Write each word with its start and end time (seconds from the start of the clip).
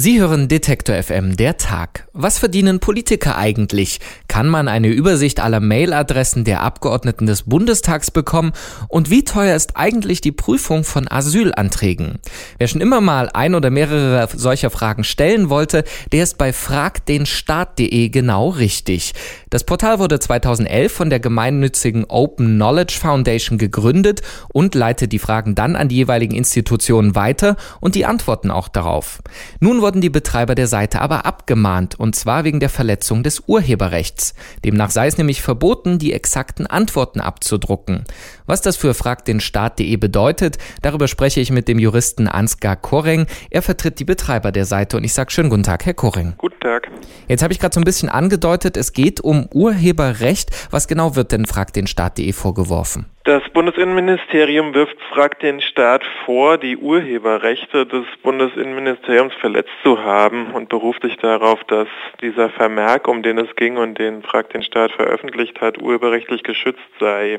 Sie 0.00 0.20
hören 0.20 0.46
Detektor 0.46 0.94
FM, 1.02 1.36
der 1.36 1.56
Tag. 1.56 2.06
Was 2.12 2.38
verdienen 2.38 2.78
Politiker 2.78 3.36
eigentlich? 3.36 3.98
Kann 4.28 4.46
man 4.46 4.68
eine 4.68 4.86
Übersicht 4.86 5.40
aller 5.40 5.58
Mailadressen 5.58 6.44
der 6.44 6.62
Abgeordneten 6.62 7.26
des 7.26 7.42
Bundestags 7.42 8.12
bekommen? 8.12 8.52
Und 8.86 9.10
wie 9.10 9.24
teuer 9.24 9.56
ist 9.56 9.76
eigentlich 9.76 10.20
die 10.20 10.30
Prüfung 10.30 10.84
von 10.84 11.10
Asylanträgen? 11.10 12.20
Wer 12.58 12.68
schon 12.68 12.80
immer 12.80 13.00
mal 13.00 13.28
ein 13.34 13.56
oder 13.56 13.70
mehrere 13.70 14.28
solcher 14.32 14.70
Fragen 14.70 15.02
stellen 15.02 15.50
wollte, 15.50 15.82
der 16.12 16.22
ist 16.22 16.38
bei 16.38 16.52
fragdenstaat.de 16.52 18.08
genau 18.10 18.50
richtig. 18.50 19.14
Das 19.50 19.64
Portal 19.64 19.98
wurde 19.98 20.20
2011 20.20 20.92
von 20.92 21.10
der 21.10 21.18
gemeinnützigen 21.18 22.04
Open 22.04 22.54
Knowledge 22.54 22.98
Foundation 23.00 23.58
gegründet 23.58 24.20
und 24.52 24.76
leitet 24.76 25.10
die 25.10 25.18
Fragen 25.18 25.56
dann 25.56 25.74
an 25.74 25.88
die 25.88 25.96
jeweiligen 25.96 26.36
Institutionen 26.36 27.16
weiter 27.16 27.56
und 27.80 27.96
die 27.96 28.06
Antworten 28.06 28.52
auch 28.52 28.68
darauf. 28.68 29.22
Nun 29.58 29.82
wurden 29.88 30.02
die 30.02 30.10
Betreiber 30.10 30.54
der 30.54 30.66
Seite 30.66 31.00
aber 31.00 31.24
abgemahnt, 31.24 31.98
und 31.98 32.14
zwar 32.14 32.44
wegen 32.44 32.60
der 32.60 32.68
Verletzung 32.68 33.22
des 33.22 33.44
Urheberrechts. 33.46 34.34
Demnach 34.62 34.90
sei 34.90 35.06
es 35.06 35.16
nämlich 35.16 35.40
verboten, 35.40 35.98
die 35.98 36.12
exakten 36.12 36.66
Antworten 36.66 37.22
abzudrucken. 37.22 38.04
Was 38.44 38.60
das 38.60 38.76
für 38.76 38.92
fragdenstaat.de 38.92 39.96
bedeutet, 39.96 40.58
darüber 40.82 41.08
spreche 41.08 41.40
ich 41.40 41.50
mit 41.50 41.68
dem 41.68 41.78
Juristen 41.78 42.28
Ansgar 42.28 42.76
Koreng. 42.76 43.26
Er 43.48 43.62
vertritt 43.62 43.98
die 43.98 44.04
Betreiber 44.04 44.52
der 44.52 44.66
Seite 44.66 44.98
und 44.98 45.04
ich 45.04 45.14
sage 45.14 45.30
schönen 45.30 45.48
guten 45.48 45.62
Tag, 45.62 45.86
Herr 45.86 45.94
Koreng. 45.94 46.34
Guten 46.36 46.60
Tag. 46.60 46.90
Jetzt 47.26 47.42
habe 47.42 47.54
ich 47.54 47.58
gerade 47.58 47.72
so 47.72 47.80
ein 47.80 47.84
bisschen 47.84 48.10
angedeutet, 48.10 48.76
es 48.76 48.92
geht 48.92 49.22
um 49.22 49.48
Urheberrecht. 49.54 50.50
Was 50.70 50.86
genau 50.86 51.16
wird 51.16 51.32
denn 51.32 51.46
fragdenstaat.de 51.46 52.30
vorgeworfen? 52.34 53.06
Das 53.28 53.42
Bundesinnenministerium 53.50 54.72
wirft 54.72 54.96
Frag 55.12 55.38
den 55.40 55.60
Staat 55.60 56.02
vor, 56.24 56.56
die 56.56 56.78
Urheberrechte 56.78 57.84
des 57.84 58.06
Bundesinnenministeriums 58.22 59.34
verletzt 59.34 59.74
zu 59.82 60.02
haben 60.02 60.52
und 60.52 60.70
beruft 60.70 61.02
sich 61.02 61.18
darauf, 61.18 61.62
dass 61.64 61.88
dieser 62.22 62.48
Vermerk, 62.48 63.06
um 63.06 63.22
den 63.22 63.36
es 63.36 63.54
ging 63.54 63.76
und 63.76 63.98
den 63.98 64.22
Frag 64.22 64.48
den 64.48 64.62
Staat 64.62 64.92
veröffentlicht 64.92 65.60
hat, 65.60 65.76
urheberrechtlich 65.76 66.42
geschützt 66.42 66.88
sei. 66.98 67.38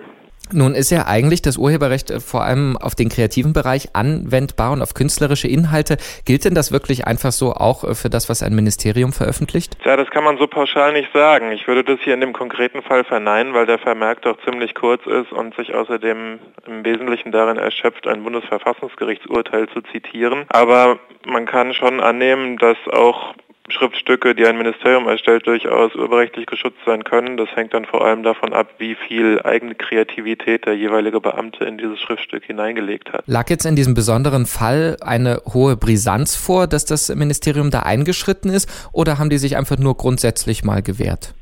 Nun 0.52 0.74
ist 0.74 0.90
ja 0.90 1.06
eigentlich 1.06 1.42
das 1.42 1.58
Urheberrecht 1.58 2.10
äh, 2.10 2.20
vor 2.20 2.44
allem 2.44 2.76
auf 2.78 2.96
den 2.96 3.10
kreativen 3.10 3.54
Bereich 3.54 3.90
anwendbar 3.94 4.72
und 4.72 4.82
auf 4.82 4.94
künstlerische 4.94 5.48
Inhalte. 5.48 5.98
Gilt 6.26 6.46
denn 6.46 6.56
das 6.56 6.72
wirklich 6.72 7.06
einfach 7.06 7.32
so 7.32 7.54
auch 7.54 7.84
äh, 7.84 7.94
für 7.94 8.10
das, 8.10 8.30
was 8.30 8.42
ein 8.42 8.56
Ministerium 8.56 9.14
veröffentlicht? 9.14 9.78
Ja, 9.86 9.96
das 9.96 10.10
kann 10.10 10.24
man 10.24 10.38
so 10.38 10.48
pauschal 10.48 10.94
nicht 10.94 11.10
sagen. 11.14 11.52
Ich 11.52 11.68
würde 11.68 11.84
das 11.84 12.00
hier 12.04 12.16
in 12.16 12.22
dem 12.22 12.34
konkreten 12.34 12.82
Fall 12.82 13.04
verneinen, 13.04 13.54
weil 13.54 13.66
der 13.66 13.80
Vermerk 13.80 14.24
doch 14.24 14.38
ziemlich 14.44 14.74
kurz 14.74 15.06
ist 15.06 15.32
und 15.32 15.56
sich 15.56 15.74
außerdem 15.74 16.40
im 16.66 16.86
Wesentlichen 16.86 17.32
darin 17.32 17.58
erschöpft, 17.58 18.08
ein 18.08 18.24
Bundesverfassungsgerichtsurteil 18.24 19.70
zu 19.70 19.82
zitieren. 19.82 20.46
Aber 20.50 21.00
man 21.26 21.46
kann 21.46 21.74
schon 21.74 22.00
annehmen, 22.00 22.58
dass 22.58 22.78
auch 22.92 23.36
Schriftstücke, 23.72 24.36
die 24.36 24.46
ein 24.46 24.58
Ministerium 24.58 25.08
erstellt, 25.08 25.48
durchaus 25.48 25.96
urheberrechtlich 25.96 26.46
geschützt 26.46 26.80
sein 26.86 27.04
können. 27.04 27.38
Das 27.38 27.50
hängt 27.56 27.74
dann 27.74 27.86
vor 27.86 28.06
allem 28.06 28.24
davon 28.24 28.54
ab, 28.54 28.76
wie 28.78 28.96
viel 28.96 29.42
eigene 29.44 29.76
Kreativität 29.76 30.66
der 30.66 30.76
jeweilige 30.76 31.22
Beamte 31.22 31.66
in 31.66 31.78
dieses 31.78 32.00
Schriftstück 32.00 32.44
hineingelegt 32.44 33.14
hat. 33.14 33.24
Lag 33.28 33.50
jetzt 33.50 33.66
in 33.66 33.76
diesem 33.76 33.94
besonderen 33.94 34.46
Fall 34.46 34.98
eine 35.02 35.42
hohe 35.54 35.78
Brisanz 35.78 36.36
vor, 36.36 36.68
dass 36.68 36.86
das 36.86 37.14
Ministerium 37.14 37.72
da 37.72 37.80
eingeschritten 37.82 38.50
ist, 38.50 38.70
oder 38.92 39.20
haben 39.20 39.30
die 39.30 39.38
sich 39.38 39.58
einfach 39.58 39.78
nur 39.78 39.96
grundsätzlich 39.98 40.64
mal 40.64 40.82
gewehrt? 40.82 41.34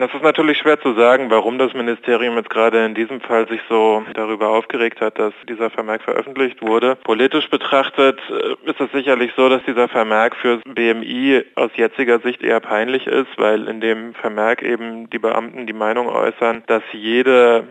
Das 0.00 0.14
ist 0.14 0.22
natürlich 0.22 0.56
schwer 0.56 0.80
zu 0.80 0.94
sagen, 0.94 1.30
warum 1.30 1.58
das 1.58 1.74
Ministerium 1.74 2.34
jetzt 2.36 2.48
gerade 2.48 2.86
in 2.86 2.94
diesem 2.94 3.20
Fall 3.20 3.46
sich 3.48 3.60
so 3.68 4.02
darüber 4.14 4.48
aufgeregt 4.48 5.02
hat, 5.02 5.18
dass 5.18 5.34
dieser 5.46 5.68
Vermerk 5.68 6.02
veröffentlicht 6.02 6.62
wurde. 6.62 6.96
Politisch 6.96 7.50
betrachtet 7.50 8.18
äh, 8.30 8.70
ist 8.70 8.80
es 8.80 8.90
sicherlich 8.92 9.32
so, 9.36 9.50
dass 9.50 9.62
dieser 9.64 9.88
Vermerk 9.88 10.36
für 10.36 10.56
BMI 10.64 11.44
aus 11.54 11.70
jetziger 11.74 12.18
Sicht 12.20 12.42
eher 12.42 12.60
peinlich 12.60 13.06
ist, 13.06 13.28
weil 13.36 13.68
in 13.68 13.82
dem 13.82 14.14
Vermerk 14.14 14.62
eben 14.62 15.10
die 15.10 15.18
Beamten 15.18 15.66
die 15.66 15.74
Meinung 15.74 16.08
äußern, 16.08 16.62
dass 16.66 16.82
jede 16.92 17.64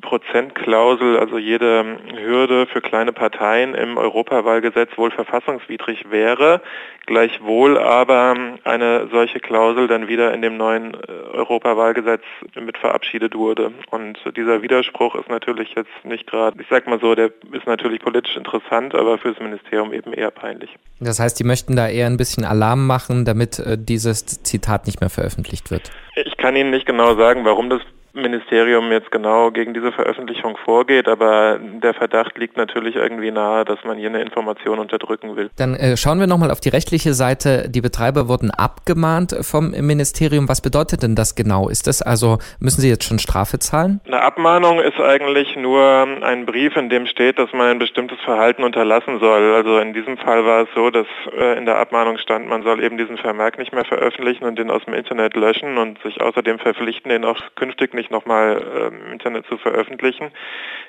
Prozentklausel, 0.00 1.18
also 1.18 1.38
jede 1.38 1.98
Hürde 2.16 2.66
für 2.66 2.80
kleine 2.80 3.12
Parteien 3.12 3.74
im 3.74 3.96
Europawahlgesetz 3.96 4.90
wohl 4.96 5.10
verfassungswidrig 5.10 6.10
wäre, 6.10 6.60
gleichwohl 7.06 7.78
aber 7.78 8.34
eine 8.64 9.08
solche 9.10 9.40
Klausel 9.40 9.88
dann 9.88 10.08
wieder 10.08 10.32
in 10.32 10.42
dem 10.42 10.56
neuen 10.56 10.94
äh, 10.94 11.12
Europawahlgesetz 11.32 12.22
mit 12.60 12.78
verabschiedet 12.78 13.34
wurde. 13.34 13.72
Und 13.90 14.18
dieser 14.36 14.62
Widerspruch 14.62 15.14
ist 15.14 15.28
natürlich 15.28 15.74
jetzt 15.74 16.04
nicht 16.04 16.26
gerade, 16.26 16.60
ich 16.60 16.66
sag 16.70 16.86
mal 16.86 17.00
so, 17.00 17.14
der 17.14 17.30
ist 17.52 17.66
natürlich 17.66 18.00
politisch 18.00 18.36
interessant, 18.36 18.94
aber 18.94 19.18
für 19.18 19.32
das 19.32 19.40
Ministerium 19.40 19.92
eben 19.92 20.12
eher 20.12 20.30
peinlich. 20.30 20.70
Das 21.00 21.18
heißt, 21.18 21.38
die 21.38 21.44
möchten 21.44 21.76
da 21.76 21.88
eher 21.88 22.06
ein 22.06 22.16
bisschen 22.16 22.44
Alarm 22.44 22.86
machen, 22.86 23.24
damit 23.24 23.58
äh, 23.58 23.76
dieses 23.78 24.24
Zitat 24.42 24.86
nicht 24.86 25.00
mehr 25.00 25.10
veröffentlicht 25.10 25.70
wird. 25.70 25.90
Ich 26.14 26.36
kann 26.36 26.56
Ihnen 26.56 26.70
nicht 26.70 26.86
genau 26.86 27.14
sagen, 27.16 27.44
warum 27.44 27.70
das 27.70 27.80
Ministerium 28.12 28.90
jetzt 28.92 29.10
genau 29.10 29.50
gegen 29.50 29.74
diese 29.74 29.92
Veröffentlichung 29.92 30.56
vorgeht, 30.64 31.08
aber 31.08 31.58
der 31.60 31.94
Verdacht 31.94 32.38
liegt 32.38 32.56
natürlich 32.56 32.96
irgendwie 32.96 33.30
nahe, 33.30 33.64
dass 33.64 33.78
man 33.84 33.98
hier 33.98 34.08
eine 34.08 34.20
Information 34.20 34.78
unterdrücken 34.78 35.36
will. 35.36 35.50
Dann 35.56 35.74
äh, 35.74 35.96
schauen 35.96 36.20
wir 36.20 36.26
nochmal 36.26 36.50
auf 36.50 36.60
die 36.60 36.68
rechtliche 36.68 37.14
Seite. 37.14 37.68
Die 37.68 37.80
Betreiber 37.80 38.28
wurden 38.28 38.50
abgemahnt 38.50 39.36
vom 39.42 39.70
Ministerium. 39.70 40.48
Was 40.48 40.60
bedeutet 40.60 41.02
denn 41.02 41.14
das 41.14 41.34
genau? 41.34 41.68
Ist 41.68 41.86
das 41.86 42.02
also, 42.02 42.38
müssen 42.58 42.80
Sie 42.80 42.88
jetzt 42.88 43.04
schon 43.04 43.18
Strafe 43.18 43.58
zahlen? 43.58 44.00
Eine 44.06 44.22
Abmahnung 44.22 44.80
ist 44.80 44.98
eigentlich 44.98 45.56
nur 45.56 45.82
ein 46.22 46.46
Brief, 46.46 46.76
in 46.76 46.88
dem 46.88 47.06
steht, 47.06 47.38
dass 47.38 47.52
man 47.52 47.68
ein 47.68 47.78
bestimmtes 47.78 48.18
Verhalten 48.24 48.64
unterlassen 48.64 49.20
soll. 49.20 49.54
Also 49.54 49.78
in 49.78 49.92
diesem 49.92 50.16
Fall 50.16 50.44
war 50.44 50.62
es 50.62 50.68
so, 50.74 50.90
dass 50.90 51.06
äh, 51.36 51.58
in 51.58 51.66
der 51.66 51.78
Abmahnung 51.78 52.18
stand, 52.18 52.48
man 52.48 52.62
soll 52.62 52.82
eben 52.82 52.98
diesen 52.98 53.18
Vermerk 53.18 53.58
nicht 53.58 53.72
mehr 53.72 53.84
veröffentlichen 53.84 54.44
und 54.44 54.58
den 54.58 54.70
aus 54.70 54.84
dem 54.84 54.94
Internet 54.94 55.36
löschen 55.36 55.78
und 55.78 56.00
sich 56.02 56.20
außerdem 56.20 56.58
verpflichten, 56.58 57.10
den 57.10 57.24
auch 57.24 57.40
künftig 57.56 57.94
nicht 57.94 57.99
nicht 58.00 58.10
nochmal 58.10 58.62
ähm, 58.74 59.00
im 59.06 59.12
Internet 59.12 59.46
zu 59.46 59.58
veröffentlichen. 59.58 60.30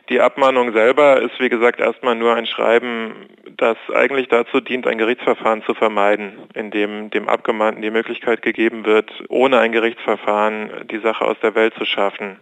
Die 0.09 0.21
Abmahnung 0.21 0.71
selber 0.71 1.21
ist, 1.21 1.39
wie 1.39 1.49
gesagt, 1.49 1.81
erstmal 1.81 2.15
nur 2.15 2.35
ein 2.35 2.45
Schreiben, 2.45 3.27
das 3.57 3.77
eigentlich 3.93 4.29
dazu 4.29 4.61
dient, 4.61 4.87
ein 4.87 4.97
Gerichtsverfahren 4.97 5.61
zu 5.63 5.73
vermeiden, 5.73 6.33
in 6.53 6.71
dem 6.71 7.09
dem 7.09 7.27
Abgemahnten 7.27 7.81
die 7.81 7.91
Möglichkeit 7.91 8.41
gegeben 8.41 8.85
wird, 8.85 9.11
ohne 9.27 9.59
ein 9.59 9.73
Gerichtsverfahren 9.73 10.87
die 10.89 10.99
Sache 10.99 11.25
aus 11.25 11.37
der 11.43 11.53
Welt 11.53 11.73
zu 11.75 11.85
schaffen. 11.85 12.37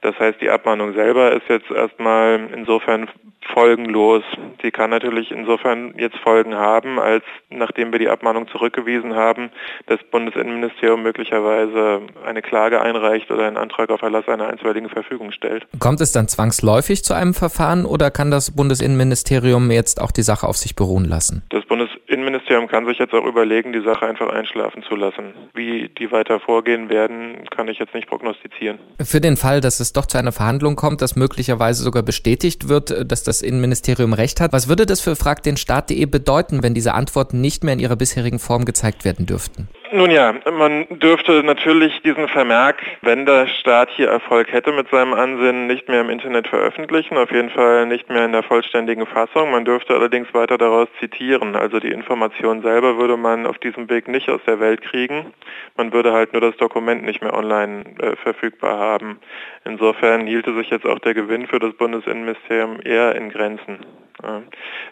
Das 0.00 0.18
heißt, 0.18 0.40
die 0.40 0.50
Abmahnung 0.50 0.94
selber 0.94 1.32
ist 1.32 1.48
jetzt 1.48 1.70
erstmal 1.70 2.48
insofern 2.54 3.08
folgenlos. 3.54 4.22
Sie 4.62 4.70
kann 4.70 4.90
natürlich 4.90 5.30
insofern 5.30 5.94
jetzt 5.96 6.16
Folgen 6.18 6.54
haben, 6.54 6.98
als 6.98 7.24
nachdem 7.50 7.92
wir 7.92 7.98
die 7.98 8.08
Abmahnung 8.08 8.48
zurückgewiesen 8.48 9.14
haben, 9.14 9.50
das 9.86 9.98
Bundesinnenministerium 10.10 11.02
möglicherweise 11.02 12.02
eine 12.24 12.42
Klage 12.42 12.80
einreicht 12.80 13.30
oder 13.30 13.46
einen 13.46 13.56
Antrag 13.56 13.90
auf 13.90 14.02
Erlass 14.02 14.28
einer 14.28 14.48
einstweiligen 14.48 14.88
Verfügung 14.88 15.32
stellt. 15.32 15.66
Kommt 15.78 16.00
es 16.00 16.12
dann 16.12 16.28
zwangsläufig 16.28 17.04
zu 17.04 17.14
einem 17.14 17.34
Verfahren 17.34 17.84
oder 17.84 18.10
kann 18.10 18.30
das 18.30 18.54
Bundesinnenministerium 18.54 19.70
jetzt 19.70 20.00
auch 20.00 20.10
die 20.10 20.22
Sache 20.22 20.46
auf 20.46 20.56
sich 20.56 20.74
beruhen 20.74 21.04
lassen? 21.04 21.42
Das 21.50 21.64
Bundesinnenministerium 21.66 22.68
kann 22.68 22.86
sich 22.86 22.98
jetzt 22.98 23.14
auch 23.14 23.24
überlegen, 23.24 23.72
die 23.72 23.82
Sache 23.82 24.06
einfach 24.06 24.28
einschlafen 24.28 24.82
zu 24.82 24.96
lassen. 24.96 25.34
Wie 25.54 25.88
die 25.88 26.10
weiter 26.10 26.40
vorgehen 26.40 26.88
werden, 26.88 27.44
kann 27.50 27.68
ich 27.68 27.78
jetzt 27.78 27.94
nicht 27.94 28.08
prognostizieren. 28.08 28.78
Für 29.02 29.20
den 29.20 29.36
Fall, 29.36 29.60
dass 29.60 29.80
es 29.80 29.92
doch 29.92 30.06
zu 30.06 30.18
einer 30.18 30.32
Verhandlung 30.32 30.76
kommt, 30.76 31.02
dass 31.02 31.16
möglicherweise 31.16 31.82
sogar 31.82 32.02
bestätigt 32.02 32.68
wird, 32.68 33.10
dass 33.10 33.24
das 33.28 33.42
Innenministerium 33.42 34.12
recht 34.12 34.40
hat, 34.40 34.52
was 34.52 34.68
würde 34.68 34.86
das 34.86 35.00
für 35.00 35.14
Frag 35.14 35.42
den 35.42 35.56
Staat.de 35.56 36.04
bedeuten, 36.06 36.62
wenn 36.62 36.74
diese 36.74 36.94
Antworten 36.94 37.40
nicht 37.40 37.62
mehr 37.62 37.74
in 37.74 37.78
ihrer 37.78 37.96
bisherigen 37.96 38.38
Form 38.38 38.64
gezeigt 38.64 39.04
werden 39.04 39.26
dürften? 39.26 39.68
Nun 39.90 40.10
ja, 40.10 40.34
man 40.50 40.86
dürfte 40.90 41.42
natürlich 41.42 42.02
diesen 42.02 42.28
Vermerk, 42.28 42.82
wenn 43.00 43.24
der 43.24 43.46
Staat 43.46 43.88
hier 43.90 44.08
Erfolg 44.08 44.52
hätte 44.52 44.70
mit 44.72 44.90
seinem 44.90 45.14
Ansinnen, 45.14 45.66
nicht 45.66 45.88
mehr 45.88 46.02
im 46.02 46.10
Internet 46.10 46.46
veröffentlichen, 46.48 47.16
auf 47.16 47.30
jeden 47.30 47.48
Fall 47.48 47.86
nicht 47.86 48.08
mehr 48.10 48.26
in 48.26 48.32
der 48.32 48.42
vollständigen 48.42 49.06
Fassung. 49.06 49.50
Man 49.50 49.64
dürfte 49.64 49.94
allerdings 49.94 50.32
weiter 50.34 50.58
daraus 50.58 50.88
zitieren. 51.00 51.56
Also 51.56 51.80
die 51.80 51.90
Information 51.90 52.60
selber 52.60 52.98
würde 52.98 53.16
man 53.16 53.46
auf 53.46 53.56
diesem 53.58 53.88
Weg 53.88 54.08
nicht 54.08 54.28
aus 54.28 54.40
der 54.46 54.60
Welt 54.60 54.82
kriegen. 54.82 55.32
Man 55.76 55.92
würde 55.92 56.12
halt 56.12 56.34
nur 56.34 56.42
das 56.42 56.56
Dokument 56.58 57.02
nicht 57.04 57.22
mehr 57.22 57.34
online 57.34 57.84
äh, 58.00 58.16
verfügbar 58.16 58.78
haben. 58.78 59.18
Insofern 59.64 60.26
hielte 60.26 60.54
sich 60.54 60.68
jetzt 60.68 60.86
auch 60.86 60.98
der 60.98 61.14
Gewinn 61.14 61.46
für 61.46 61.60
das 61.60 61.72
Bundesinnenministerium 61.74 62.80
eher 62.84 63.14
in 63.14 63.30
Grenzen. 63.30 63.78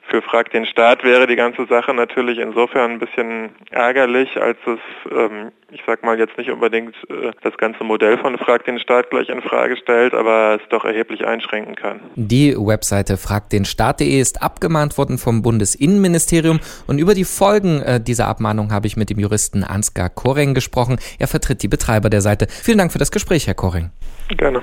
Für 0.09 0.23
Frag 0.23 0.51
den 0.51 0.67
Staat 0.67 1.03
wäre 1.03 1.27
die 1.27 1.35
ganze 1.35 1.67
Sache 1.67 1.93
natürlich 1.93 2.39
insofern 2.39 2.93
ein 2.93 2.99
bisschen 3.01 3.51
ärgerlich, 3.71 4.41
als 4.41 4.57
es, 4.67 4.79
ähm, 5.11 5.51
ich 5.73 5.83
sag 5.85 6.05
mal, 6.05 6.17
jetzt 6.17 6.39
nicht 6.39 6.51
unbedingt 6.51 6.95
äh, 7.11 7.33
das 7.43 7.57
ganze 7.57 7.83
Modell 7.83 8.19
von 8.19 8.39
Frag 8.39 8.65
den 8.65 8.79
Staat 8.79 9.11
gleich 9.11 9.29
in 9.29 9.43
Frage 9.43 9.77
stellt, 9.77 10.15
aber 10.15 10.59
es 10.61 10.69
doch 10.69 10.85
erheblich 10.85 11.27
einschränken 11.27 11.75
kann. 11.75 12.01
Die 12.15 12.55
Webseite 12.57 13.17
fragdenstaat.de 13.17 14.21
ist 14.21 14.43
abgemahnt 14.43 14.97
worden 14.97 15.19
vom 15.19 15.43
Bundesinnenministerium 15.43 16.61
und 16.87 16.99
über 16.99 17.15
die 17.15 17.25
Folgen 17.25 17.83
äh, 17.83 18.01
dieser 18.01 18.29
Abmahnung 18.29 18.73
habe 18.73 18.87
ich 18.87 18.97
mit 18.97 19.11
dem 19.11 19.19
Juristen 19.19 19.65
Ansgar 19.65 20.09
Koreng 20.09 20.55
gesprochen. 20.55 20.99
Er 21.19 21.27
vertritt 21.27 21.65
die 21.65 21.69
Betreiber 21.69 22.11
der 22.11 22.21
Seite. 22.21 22.47
Vielen 22.49 22.79
Dank 22.79 22.93
für 22.93 22.99
das 22.99 23.11
Gespräch, 23.11 23.49
Herr 23.49 23.55
Koreng. 23.55 23.91
Gerne. 24.29 24.63